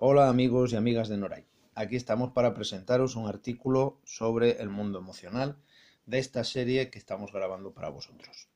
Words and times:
Hola 0.00 0.28
amigos 0.28 0.72
y 0.72 0.76
amigas 0.76 1.08
de 1.08 1.16
Noray. 1.16 1.44
Aquí 1.74 1.96
estamos 1.96 2.30
para 2.30 2.54
presentaros 2.54 3.16
un 3.16 3.26
artículo 3.26 3.98
sobre 4.04 4.62
el 4.62 4.68
mundo 4.68 5.00
emocional 5.00 5.56
de 6.06 6.20
esta 6.20 6.44
serie 6.44 6.88
que 6.88 7.00
estamos 7.00 7.32
grabando 7.32 7.72
para 7.72 7.88
vosotros. 7.88 8.46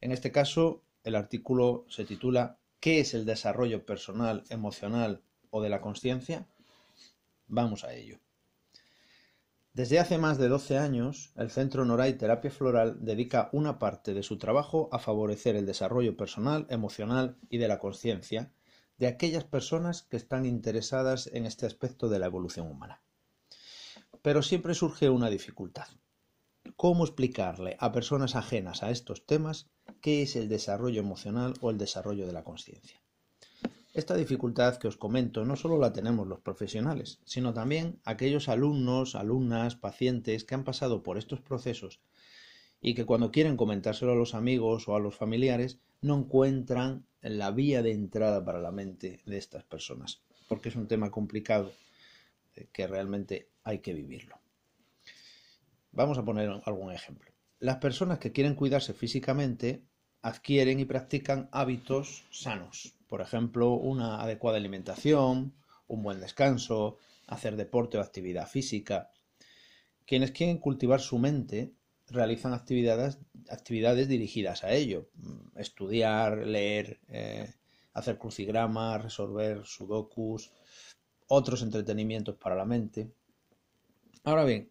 En 0.00 0.12
este 0.12 0.30
caso, 0.30 0.84
el 1.02 1.16
artículo 1.16 1.86
se 1.88 2.04
titula 2.04 2.60
¿Qué 2.78 3.00
es 3.00 3.14
el 3.14 3.26
desarrollo 3.26 3.84
personal, 3.84 4.44
emocional 4.48 5.22
o 5.50 5.60
de 5.60 5.70
la 5.70 5.80
conciencia? 5.80 6.46
Vamos 7.48 7.82
a 7.82 7.92
ello. 7.92 8.20
Desde 9.72 9.98
hace 9.98 10.18
más 10.18 10.38
de 10.38 10.46
12 10.46 10.78
años, 10.78 11.32
el 11.34 11.50
Centro 11.50 11.84
Noray 11.84 12.12
Terapia 12.12 12.52
Floral 12.52 13.04
dedica 13.04 13.48
una 13.52 13.80
parte 13.80 14.14
de 14.14 14.22
su 14.22 14.38
trabajo 14.38 14.88
a 14.92 15.00
favorecer 15.00 15.56
el 15.56 15.66
desarrollo 15.66 16.16
personal, 16.16 16.68
emocional 16.70 17.38
y 17.48 17.58
de 17.58 17.66
la 17.66 17.80
conciencia 17.80 18.52
de 19.00 19.06
aquellas 19.06 19.44
personas 19.44 20.02
que 20.02 20.18
están 20.18 20.44
interesadas 20.44 21.30
en 21.32 21.46
este 21.46 21.64
aspecto 21.64 22.10
de 22.10 22.18
la 22.18 22.26
evolución 22.26 22.70
humana. 22.70 23.00
Pero 24.20 24.42
siempre 24.42 24.74
surge 24.74 25.08
una 25.08 25.30
dificultad. 25.30 25.88
¿Cómo 26.76 27.04
explicarle 27.04 27.78
a 27.80 27.92
personas 27.92 28.36
ajenas 28.36 28.82
a 28.82 28.90
estos 28.90 29.24
temas 29.24 29.70
qué 30.02 30.20
es 30.20 30.36
el 30.36 30.50
desarrollo 30.50 31.00
emocional 31.00 31.54
o 31.62 31.70
el 31.70 31.78
desarrollo 31.78 32.26
de 32.26 32.34
la 32.34 32.44
conciencia? 32.44 33.02
Esta 33.94 34.14
dificultad 34.14 34.76
que 34.76 34.88
os 34.88 34.98
comento 34.98 35.46
no 35.46 35.56
solo 35.56 35.78
la 35.78 35.94
tenemos 35.94 36.26
los 36.28 36.40
profesionales, 36.40 37.20
sino 37.24 37.54
también 37.54 38.02
aquellos 38.04 38.50
alumnos, 38.50 39.14
alumnas, 39.14 39.76
pacientes 39.76 40.44
que 40.44 40.54
han 40.54 40.64
pasado 40.64 41.02
por 41.02 41.16
estos 41.16 41.40
procesos 41.40 42.02
y 42.80 42.94
que 42.94 43.04
cuando 43.04 43.30
quieren 43.30 43.56
comentárselo 43.56 44.12
a 44.12 44.16
los 44.16 44.34
amigos 44.34 44.88
o 44.88 44.96
a 44.96 45.00
los 45.00 45.14
familiares 45.14 45.78
no 46.00 46.18
encuentran 46.18 47.06
la 47.22 47.50
vía 47.50 47.82
de 47.82 47.92
entrada 47.92 48.44
para 48.44 48.60
la 48.60 48.72
mente 48.72 49.20
de 49.26 49.36
estas 49.36 49.64
personas, 49.64 50.22
porque 50.48 50.70
es 50.70 50.76
un 50.76 50.88
tema 50.88 51.10
complicado 51.10 51.72
eh, 52.54 52.68
que 52.72 52.86
realmente 52.86 53.48
hay 53.62 53.80
que 53.80 53.92
vivirlo. 53.92 54.36
Vamos 55.92 56.18
a 56.18 56.24
poner 56.24 56.50
algún 56.64 56.92
ejemplo. 56.92 57.30
Las 57.58 57.76
personas 57.76 58.18
que 58.18 58.32
quieren 58.32 58.54
cuidarse 58.54 58.94
físicamente 58.94 59.82
adquieren 60.22 60.80
y 60.80 60.84
practican 60.84 61.48
hábitos 61.52 62.24
sanos, 62.30 62.94
por 63.06 63.20
ejemplo, 63.20 63.72
una 63.72 64.22
adecuada 64.22 64.56
alimentación, 64.56 65.54
un 65.88 66.02
buen 66.02 66.20
descanso, 66.20 66.96
hacer 67.26 67.56
deporte 67.56 67.98
o 67.98 68.00
actividad 68.00 68.48
física. 68.48 69.10
Quienes 70.06 70.30
quieren 70.30 70.58
cultivar 70.58 71.00
su 71.00 71.18
mente 71.18 71.74
realizan 72.10 72.52
actividades, 72.52 73.18
actividades 73.48 74.08
dirigidas 74.08 74.64
a 74.64 74.72
ello. 74.72 75.08
Estudiar, 75.56 76.46
leer, 76.46 77.00
eh, 77.08 77.54
hacer 77.92 78.18
crucigramas, 78.18 79.02
resolver 79.02 79.64
sudokus, 79.64 80.52
otros 81.28 81.62
entretenimientos 81.62 82.36
para 82.36 82.56
la 82.56 82.64
mente. 82.64 83.12
Ahora 84.24 84.44
bien, 84.44 84.70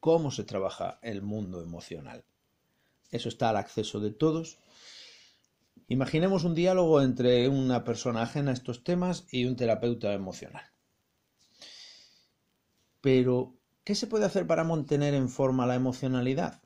¿cómo 0.00 0.30
se 0.30 0.44
trabaja 0.44 0.98
el 1.02 1.22
mundo 1.22 1.62
emocional? 1.62 2.24
Eso 3.10 3.28
está 3.28 3.50
al 3.50 3.56
acceso 3.56 4.00
de 4.00 4.10
todos 4.10 4.58
Imaginemos 5.88 6.42
un 6.42 6.56
diálogo 6.56 7.00
entre 7.00 7.48
una 7.48 7.84
persona 7.84 8.22
ajena 8.22 8.50
a 8.50 8.54
estos 8.54 8.82
temas 8.82 9.24
y 9.30 9.44
un 9.44 9.54
terapeuta 9.54 10.12
emocional. 10.12 10.64
Pero, 13.00 13.54
¿qué 13.84 13.94
se 13.94 14.08
puede 14.08 14.24
hacer 14.24 14.48
para 14.48 14.64
mantener 14.64 15.14
en 15.14 15.28
forma 15.28 15.64
la 15.64 15.76
emocionalidad? 15.76 16.60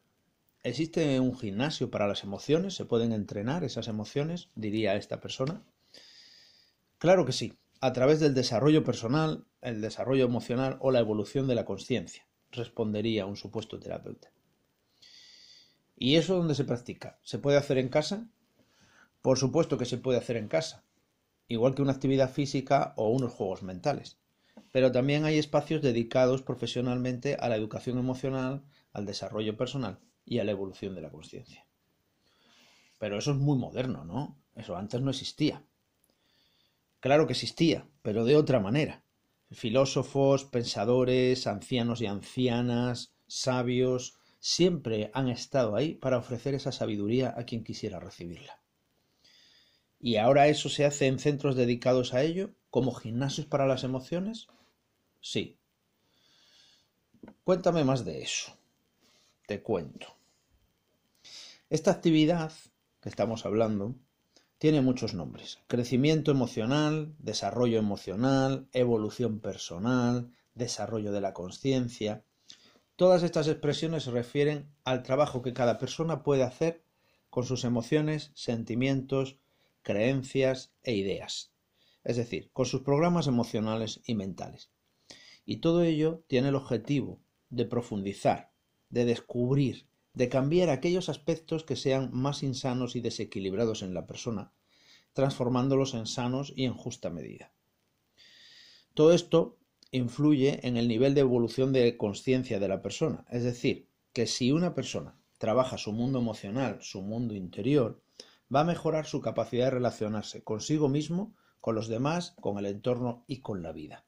¿Existe 0.63 1.19
un 1.21 1.35
gimnasio 1.35 1.91
para 1.91 2.07
las 2.07 2.23
emociones? 2.23 2.75
¿Se 2.75 2.85
pueden 2.85 3.13
entrenar 3.13 3.65
esas 3.65 3.89
emociones? 3.89 4.51
Diría 4.55 4.95
esta 4.95 5.19
persona. 5.19 5.63
Claro 6.99 7.25
que 7.25 7.33
sí, 7.33 7.55
a 7.81 7.95
través 7.95 8.21
del 8.21 8.35
desarrollo 8.35 8.85
personal, 8.85 9.47
el 9.63 9.81
desarrollo 9.81 10.27
emocional 10.27 10.77
o 10.81 10.91
la 10.91 10.99
evolución 10.99 11.47
de 11.47 11.55
la 11.55 11.65
conciencia, 11.65 12.27
respondería 12.51 13.25
un 13.25 13.37
supuesto 13.37 13.81
terapeuta. 13.81 14.33
¿Y 15.97 16.17
eso 16.17 16.37
dónde 16.37 16.55
se 16.55 16.65
practica? 16.65 17.19
¿Se 17.23 17.39
puede 17.39 17.57
hacer 17.57 17.79
en 17.79 17.89
casa? 17.89 18.29
Por 19.23 19.39
supuesto 19.39 19.79
que 19.79 19.87
se 19.87 19.97
puede 19.97 20.19
hacer 20.19 20.37
en 20.37 20.49
casa, 20.49 20.85
igual 21.49 21.75
que 21.75 21.81
una 21.81 21.93
actividad 21.93 22.31
física 22.31 22.93
o 22.97 23.09
unos 23.09 23.33
juegos 23.33 23.63
mentales. 23.63 24.19
Pero 24.73 24.93
también 24.93 25.25
hay 25.25 25.39
espacios 25.39 25.81
dedicados 25.81 26.43
profesionalmente 26.43 27.37
a 27.37 27.49
la 27.49 27.57
educación 27.57 27.97
emocional, 27.97 28.63
al 28.93 29.07
desarrollo 29.07 29.57
personal 29.57 30.01
y 30.31 30.39
a 30.39 30.45
la 30.45 30.53
evolución 30.53 30.95
de 30.95 31.03
la 31.03 31.11
conciencia. 31.11 31.67
Pero 33.01 33.19
eso 33.19 33.33
es 33.33 33.37
muy 33.37 33.59
moderno, 33.59 34.05
¿no? 34.05 34.39
Eso 34.55 34.77
antes 34.77 35.01
no 35.01 35.11
existía. 35.11 35.65
Claro 37.01 37.27
que 37.27 37.33
existía, 37.33 37.89
pero 38.03 38.25
de 38.25 38.37
otra 38.37 38.61
manera. 38.61 39.03
Filósofos, 39.51 40.45
pensadores, 40.45 41.49
ancianos 41.49 42.01
y 42.01 42.07
ancianas, 42.07 43.13
sabios, 43.27 44.21
siempre 44.39 45.11
han 45.15 45.29
estado 45.29 45.75
ahí 45.75 45.95
para 45.95 46.19
ofrecer 46.19 46.55
esa 46.55 46.71
sabiduría 46.71 47.35
a 47.37 47.45
quien 47.45 47.65
quisiera 47.65 47.99
recibirla. 47.99 48.63
¿Y 49.99 50.17
ahora 50.17 50.47
eso 50.47 50.69
se 50.69 50.85
hace 50.85 51.09
en 51.09 51.19
centros 51.19 51.57
dedicados 51.57 52.15
a 52.15 52.23
ello, 52.23 52.55
como 52.71 52.95
gimnasios 52.95 53.49
para 53.49 53.67
las 53.67 53.83
emociones? 53.83 54.47
Sí. 55.21 55.59
Cuéntame 57.43 57.83
más 57.83 58.05
de 58.05 58.23
eso. 58.23 58.57
Te 59.49 59.61
cuento. 59.61 60.20
Esta 61.71 61.93
actividad 61.93 62.53
que 63.01 63.09
estamos 63.09 63.47
hablando 63.47 63.95
tiene 64.59 64.81
muchos 64.81 65.15
nombres. 65.15 65.61
Crecimiento 65.69 66.33
emocional, 66.33 67.15
desarrollo 67.21 67.79
emocional, 67.79 68.67
evolución 68.73 69.39
personal, 69.39 70.33
desarrollo 70.57 71.13
de 71.13 71.21
la 71.21 71.33
conciencia. 71.33 72.25
Todas 72.97 73.23
estas 73.23 73.47
expresiones 73.47 74.03
se 74.03 74.11
refieren 74.11 74.69
al 74.83 75.05
trabajo 75.05 75.43
que 75.43 75.53
cada 75.53 75.79
persona 75.79 76.25
puede 76.25 76.43
hacer 76.43 76.83
con 77.31 77.45
sus 77.45 77.63
emociones, 77.63 78.33
sentimientos, 78.35 79.39
creencias 79.83 80.73
e 80.83 80.95
ideas, 80.95 81.53
es 82.03 82.17
decir, 82.17 82.51
con 82.53 82.67
sus 82.67 82.83
programas 82.83 83.29
emocionales 83.29 84.01
y 84.05 84.17
mentales. 84.17 84.73
Y 85.47 85.59
todo 85.59 85.85
ello 85.85 86.25
tiene 86.27 86.49
el 86.49 86.57
objetivo 86.57 87.21
de 87.49 87.65
profundizar, 87.65 88.51
de 88.89 89.05
descubrir, 89.05 89.87
de 90.13 90.29
cambiar 90.29 90.71
aquellos 90.71 91.09
aspectos 91.09 91.65
que 91.65 91.77
sean 91.77 92.11
más 92.13 92.43
insanos 92.43 92.97
y 92.97 93.01
desequilibrados 93.01 93.83
en 93.83 93.95
la 93.95 94.07
persona, 94.07 94.53
transformándolos 95.13 95.95
en 95.95 96.07
sanos 96.07 96.53
y 96.57 96.65
en 96.65 96.75
justa 96.75 97.11
medida. 97.11 97.53
Todo 98.95 99.13
esto 99.13 99.59
influye 99.93 100.67
en 100.67 100.77
el 100.77 100.89
nivel 100.89 101.15
de 101.15 101.21
evolución 101.21 101.73
de 101.73 101.97
conciencia 101.97 102.59
de 102.59 102.69
la 102.69 102.83
persona, 102.83 103.25
es 103.31 103.43
decir, 103.43 103.89
que 104.13 104.27
si 104.27 104.53
una 104.53 104.75
persona 104.75 105.17
trabaja 105.39 105.79
su 105.79 105.93
mundo 105.93 106.19
emocional, 106.19 106.79
su 106.83 107.03
mundo 107.03 107.35
interior, 107.35 108.03
va 108.55 108.61
a 108.61 108.65
mejorar 108.65 109.07
su 109.07 109.21
capacidad 109.21 109.67
de 109.67 109.71
relacionarse 109.71 110.43
consigo 110.43 110.89
mismo, 110.89 111.35
con 111.61 111.75
los 111.75 111.89
demás, 111.89 112.35
con 112.41 112.59
el 112.59 112.67
entorno 112.67 113.25
y 113.27 113.41
con 113.41 113.63
la 113.63 113.73
vida. 113.73 114.05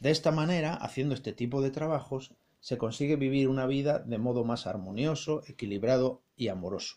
De 0.00 0.10
esta 0.10 0.32
manera, 0.32 0.74
haciendo 0.74 1.14
este 1.14 1.32
tipo 1.32 1.62
de 1.62 1.70
trabajos, 1.70 2.34
se 2.62 2.78
consigue 2.78 3.16
vivir 3.16 3.48
una 3.48 3.66
vida 3.66 3.98
de 3.98 4.16
modo 4.16 4.42
más 4.44 4.66
armonioso, 4.66 5.42
equilibrado 5.46 6.22
y 6.34 6.48
amoroso. 6.48 6.96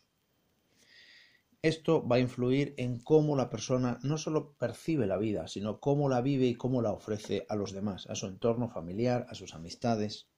Esto 1.61 2.07
va 2.07 2.15
a 2.15 2.19
influir 2.19 2.73
en 2.77 2.99
cómo 2.99 3.35
la 3.35 3.49
persona 3.49 3.99
no 4.01 4.17
solo 4.17 4.53
percibe 4.53 5.05
la 5.05 5.17
vida, 5.17 5.49
sino 5.49 5.81
cómo 5.81 6.07
la 6.07 6.21
vive 6.21 6.45
y 6.45 6.55
cómo 6.55 6.81
la 6.81 6.93
ofrece 6.93 7.45
a 7.49 7.55
los 7.57 7.73
demás, 7.73 8.07
a 8.07 8.15
su 8.15 8.27
entorno 8.27 8.69
familiar, 8.69 9.25
a 9.29 9.35
sus 9.35 9.53
amistades. 9.53 10.29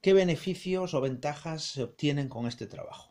¿Qué 0.00 0.12
beneficios 0.12 0.94
o 0.94 1.00
ventajas 1.00 1.62
se 1.62 1.84
obtienen 1.84 2.28
con 2.28 2.48
este 2.48 2.66
trabajo? 2.66 3.10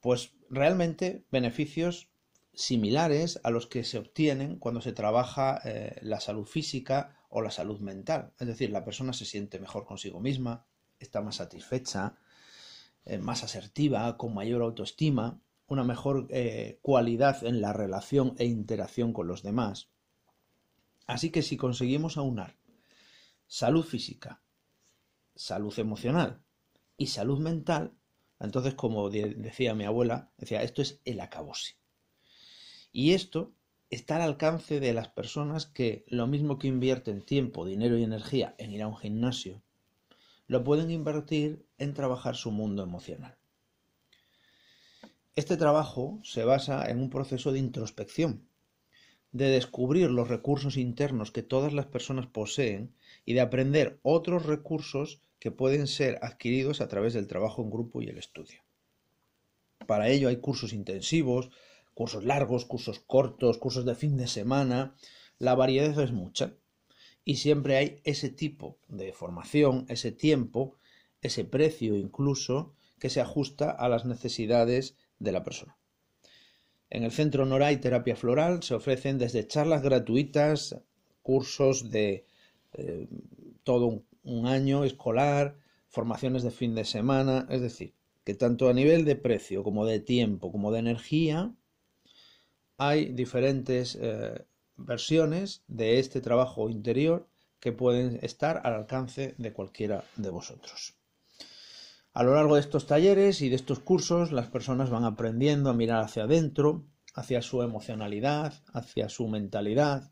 pues 0.00 0.32
realmente 0.48 1.24
beneficios 1.30 2.08
similares 2.54 3.40
a 3.44 3.50
los 3.50 3.66
que 3.66 3.84
se 3.84 3.98
obtienen 3.98 4.58
cuando 4.58 4.80
se 4.80 4.92
trabaja 4.92 5.60
eh, 5.64 5.98
la 6.02 6.20
salud 6.20 6.46
física 6.46 7.16
o 7.30 7.40
la 7.40 7.50
salud 7.50 7.80
mental. 7.80 8.32
Es 8.38 8.46
decir, 8.46 8.70
la 8.70 8.84
persona 8.84 9.12
se 9.12 9.24
siente 9.24 9.58
mejor 9.58 9.86
consigo 9.86 10.20
misma, 10.20 10.66
está 10.98 11.22
más 11.22 11.36
satisfecha, 11.36 12.16
eh, 13.06 13.18
más 13.18 13.42
asertiva, 13.44 14.16
con 14.18 14.34
mayor 14.34 14.62
autoestima, 14.62 15.40
una 15.66 15.84
mejor 15.84 16.26
eh, 16.30 16.78
cualidad 16.82 17.44
en 17.44 17.60
la 17.60 17.72
relación 17.72 18.34
e 18.38 18.44
interacción 18.44 19.12
con 19.12 19.28
los 19.28 19.42
demás. 19.42 19.88
Así 21.06 21.30
que 21.30 21.42
si 21.42 21.56
conseguimos 21.56 22.16
aunar 22.16 22.56
salud 23.46 23.84
física, 23.84 24.42
salud 25.34 25.76
emocional 25.78 26.42
y 26.96 27.06
salud 27.06 27.38
mental, 27.38 27.94
entonces, 28.40 28.74
como 28.74 29.10
decía 29.10 29.74
mi 29.74 29.84
abuela, 29.84 30.30
decía, 30.36 30.62
esto 30.62 30.82
es 30.82 31.00
el 31.04 31.20
acabose. 31.20 31.76
Y 32.90 33.12
esto 33.12 33.52
está 33.90 34.16
al 34.16 34.22
alcance 34.22 34.78
de 34.78 34.94
las 34.94 35.08
personas 35.08 35.66
que 35.66 36.04
lo 36.06 36.26
mismo 36.26 36.58
que 36.58 36.68
invierten 36.68 37.22
tiempo, 37.22 37.66
dinero 37.66 37.98
y 37.98 38.04
energía 38.04 38.54
en 38.58 38.70
ir 38.70 38.82
a 38.82 38.86
un 38.86 38.96
gimnasio, 38.96 39.62
lo 40.46 40.64
pueden 40.64 40.90
invertir 40.90 41.66
en 41.78 41.94
trabajar 41.94 42.36
su 42.36 42.50
mundo 42.52 42.82
emocional. 42.82 43.36
Este 45.36 45.56
trabajo 45.56 46.20
se 46.22 46.44
basa 46.44 46.88
en 46.90 47.00
un 47.00 47.10
proceso 47.10 47.52
de 47.52 47.58
introspección, 47.58 48.48
de 49.32 49.48
descubrir 49.48 50.10
los 50.10 50.28
recursos 50.28 50.76
internos 50.76 51.30
que 51.30 51.42
todas 51.42 51.72
las 51.72 51.86
personas 51.86 52.26
poseen 52.26 52.94
y 53.24 53.34
de 53.34 53.40
aprender 53.40 53.98
otros 54.02 54.46
recursos 54.46 55.20
que 55.38 55.50
pueden 55.50 55.86
ser 55.86 56.18
adquiridos 56.22 56.80
a 56.80 56.88
través 56.88 57.14
del 57.14 57.26
trabajo 57.26 57.62
en 57.62 57.70
grupo 57.70 58.02
y 58.02 58.08
el 58.08 58.18
estudio. 58.18 58.62
Para 59.86 60.08
ello 60.08 60.28
hay 60.28 60.36
cursos 60.36 60.72
intensivos, 60.72 61.50
cursos 61.94 62.24
largos, 62.24 62.64
cursos 62.64 63.00
cortos, 63.00 63.58
cursos 63.58 63.84
de 63.84 63.94
fin 63.94 64.16
de 64.16 64.26
semana. 64.26 64.94
La 65.38 65.54
variedad 65.54 65.98
es 66.00 66.12
mucha 66.12 66.54
y 67.24 67.36
siempre 67.36 67.76
hay 67.76 68.00
ese 68.04 68.30
tipo 68.30 68.78
de 68.88 69.12
formación, 69.12 69.86
ese 69.88 70.12
tiempo, 70.12 70.76
ese 71.22 71.44
precio 71.44 71.96
incluso 71.96 72.74
que 72.98 73.10
se 73.10 73.20
ajusta 73.20 73.70
a 73.70 73.88
las 73.88 74.04
necesidades 74.04 74.96
de 75.18 75.32
la 75.32 75.44
persona. 75.44 75.76
En 76.90 77.04
el 77.04 77.12
Centro 77.12 77.46
Noray 77.46 77.76
Terapia 77.76 78.16
Floral 78.16 78.62
se 78.62 78.74
ofrecen 78.74 79.18
desde 79.18 79.46
charlas 79.46 79.82
gratuitas, 79.82 80.76
cursos 81.22 81.90
de 81.90 82.26
eh, 82.72 83.06
todo 83.62 84.02
un, 84.24 84.46
año 84.46 84.84
escolar, 84.84 85.56
formaciones 85.88 86.42
de 86.42 86.50
fin 86.50 86.74
de 86.74 86.84
semana, 86.84 87.46
es 87.48 87.60
decir, 87.60 87.94
que 88.24 88.34
tanto 88.34 88.68
a 88.68 88.74
nivel 88.74 89.04
de 89.04 89.16
precio 89.16 89.62
como 89.62 89.86
de 89.86 90.00
tiempo 90.00 90.50
como 90.50 90.72
de 90.72 90.80
energía 90.80 91.54
hay 92.80 93.12
diferentes 93.12 93.98
eh, 94.00 94.46
versiones 94.78 95.62
de 95.68 95.98
este 95.98 96.22
trabajo 96.22 96.70
interior 96.70 97.28
que 97.60 97.72
pueden 97.72 98.18
estar 98.22 98.62
al 98.64 98.72
alcance 98.72 99.34
de 99.36 99.52
cualquiera 99.52 100.02
de 100.16 100.30
vosotros. 100.30 100.94
A 102.14 102.22
lo 102.22 102.34
largo 102.34 102.54
de 102.54 102.62
estos 102.62 102.86
talleres 102.86 103.42
y 103.42 103.50
de 103.50 103.56
estos 103.56 103.80
cursos, 103.80 104.32
las 104.32 104.48
personas 104.48 104.88
van 104.88 105.04
aprendiendo 105.04 105.68
a 105.68 105.74
mirar 105.74 106.02
hacia 106.02 106.22
adentro, 106.22 106.86
hacia 107.14 107.42
su 107.42 107.60
emocionalidad, 107.62 108.54
hacia 108.72 109.10
su 109.10 109.28
mentalidad, 109.28 110.10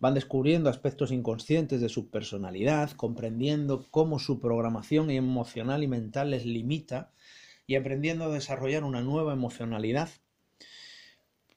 van 0.00 0.14
descubriendo 0.14 0.70
aspectos 0.70 1.12
inconscientes 1.12 1.82
de 1.82 1.90
su 1.90 2.08
personalidad, 2.08 2.92
comprendiendo 2.92 3.84
cómo 3.90 4.18
su 4.18 4.40
programación 4.40 5.10
emocional 5.10 5.82
y 5.82 5.86
mental 5.86 6.30
les 6.30 6.46
limita 6.46 7.12
y 7.66 7.76
aprendiendo 7.76 8.24
a 8.24 8.30
desarrollar 8.30 8.84
una 8.84 9.02
nueva 9.02 9.34
emocionalidad 9.34 10.08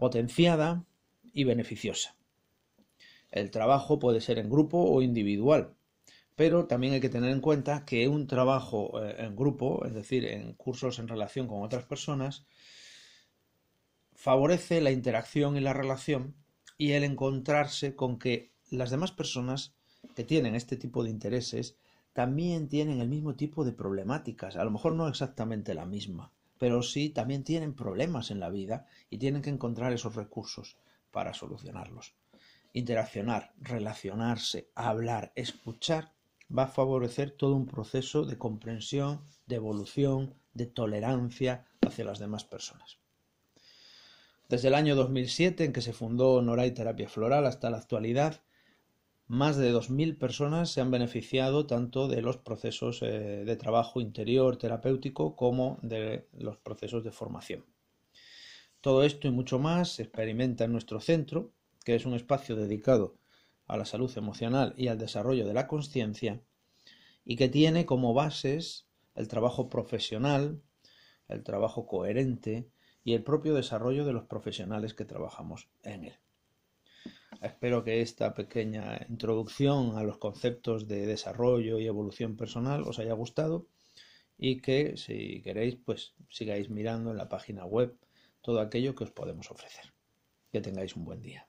potenciada 0.04 0.84
y 1.32 1.46
beneficiosa. 1.46 2.18
El 3.32 3.52
trabajo 3.52 4.00
puede 4.00 4.20
ser 4.20 4.38
en 4.38 4.50
grupo 4.50 4.78
o 4.80 5.02
individual, 5.02 5.76
pero 6.36 6.66
también 6.66 6.92
hay 6.92 7.00
que 7.00 7.08
tener 7.08 7.32
en 7.32 7.40
cuenta 7.40 7.86
que 7.86 8.10
un 8.10 8.28
trabajo 8.28 9.02
eh, 9.02 9.16
en 9.20 9.34
grupo, 9.38 9.86
es 9.86 9.94
decir, 9.94 10.26
en 10.26 10.56
cursos 10.56 11.00
en 11.00 11.08
relación 11.08 11.48
con 11.48 11.64
otras 11.64 11.86
personas, 11.86 12.46
favorece 14.14 14.82
la 14.82 14.92
interacción 14.92 15.56
y 15.56 15.62
la 15.62 15.72
relación 15.72 16.36
y 16.78 16.92
el 16.92 17.06
encontrarse 17.06 17.96
con 17.96 18.20
que 18.20 18.52
las 18.72 18.92
demás 18.92 19.14
personas 19.14 19.74
que 20.16 20.26
tienen 20.26 20.54
este 20.54 20.76
tipo 20.76 21.06
de 21.06 21.12
intereses 21.12 21.78
también 22.12 22.68
tienen 22.68 23.00
el 23.00 23.08
mismo 23.08 23.36
tipo 23.36 23.64
de 23.64 23.72
problemáticas, 23.72 24.58
a 24.58 24.66
lo 24.66 24.72
mejor 24.72 24.96
no 24.96 25.08
exactamente 25.08 25.74
la 25.74 25.86
misma, 25.86 26.34
pero 26.64 26.82
sí 26.82 27.10
también 27.10 27.44
tienen 27.44 27.74
problemas 27.74 28.32
en 28.32 28.40
la 28.40 28.50
vida 28.50 28.88
y 29.10 29.18
tienen 29.18 29.42
que 29.42 29.50
encontrar 29.50 29.92
esos 29.92 30.16
recursos 30.16 30.78
para 31.12 31.34
solucionarlos. 31.34 32.16
Interaccionar, 32.72 33.52
relacionarse, 33.60 34.70
hablar, 34.74 35.34
escuchar 35.36 36.14
va 36.58 36.64
a 36.64 36.68
favorecer 36.68 37.32
todo 37.32 37.54
un 37.54 37.66
proceso 37.66 38.24
de 38.24 38.38
comprensión, 38.38 39.26
de 39.46 39.58
evolución, 39.58 40.36
de 40.54 40.68
tolerancia 40.68 41.66
hacia 41.86 42.06
las 42.06 42.20
demás 42.20 42.46
personas. 42.46 42.98
Desde 44.48 44.70
el 44.70 44.76
año 44.76 44.96
2007, 44.96 45.66
en 45.66 45.74
que 45.74 45.82
se 45.82 45.92
fundó 45.92 46.42
Noray 46.42 46.72
Terapia 46.72 47.10
Floral, 47.10 47.46
hasta 47.46 47.72
la 47.72 47.80
actualidad, 47.80 48.40
más 49.28 49.58
de 49.58 49.74
2.000 49.74 50.18
personas 50.18 50.70
se 50.70 50.82
han 50.82 50.92
beneficiado 50.92 51.66
tanto 51.66 52.08
de 52.08 52.22
los 52.22 52.38
procesos 52.38 53.02
eh, 53.02 53.44
de 53.46 53.56
trabajo 53.56 54.02
interior 54.02 54.58
terapéutico 54.58 55.36
como 55.36 55.80
de 55.82 56.28
los 56.34 56.58
procesos 56.58 57.04
de 57.04 57.12
formación. 57.12 57.66
Todo 58.82 59.04
esto 59.04 59.28
y 59.28 59.32
mucho 59.32 59.60
más 59.60 59.94
se 59.94 60.04
experimenta 60.04 60.66
en 60.66 60.74
nuestro 60.74 61.00
centro, 61.00 61.54
que 61.86 61.96
es 61.96 62.06
un 62.06 62.16
espacio 62.16 62.56
dedicado 62.56 63.16
a 63.66 63.78
la 63.78 63.86
salud 63.86 64.12
emocional 64.18 64.74
y 64.78 64.90
al 64.90 64.98
desarrollo 64.98 65.48
de 65.48 65.54
la 65.54 65.68
conciencia, 65.68 66.42
y 67.24 67.38
que 67.38 67.48
tiene 67.48 67.86
como 67.86 68.14
bases 68.14 68.88
el 69.16 69.30
trabajo 69.30 69.70
profesional, 69.70 70.62
el 71.30 71.44
trabajo 71.44 71.86
coherente 71.86 72.70
y 73.06 73.14
el 73.14 73.24
propio 73.24 73.54
desarrollo 73.54 74.06
de 74.06 74.14
los 74.14 74.26
profesionales 74.26 74.94
que 74.94 75.06
trabajamos 75.06 75.70
en 75.84 76.06
él. 76.06 76.23
Espero 77.42 77.84
que 77.84 78.02
esta 78.02 78.34
pequeña 78.34 79.06
introducción 79.10 79.98
a 79.98 80.04
los 80.04 80.18
conceptos 80.18 80.88
de 80.88 81.06
desarrollo 81.06 81.80
y 81.80 81.88
evolución 81.88 82.36
personal 82.36 82.84
os 82.84 83.00
haya 83.00 83.14
gustado 83.14 83.68
y 84.38 84.62
que 84.62 84.98
si 84.98 85.42
queréis 85.42 85.76
pues 85.76 86.14
sigáis 86.30 86.70
mirando 86.70 87.12
en 87.12 87.18
la 87.18 87.30
página 87.30 87.66
web 87.66 87.96
todo 88.42 88.60
aquello 88.60 88.96
que 88.96 89.06
os 89.06 89.12
podemos 89.12 89.52
ofrecer. 89.52 89.94
Que 90.52 90.62
tengáis 90.62 90.96
un 90.96 91.06
buen 91.06 91.22
día. 91.22 91.48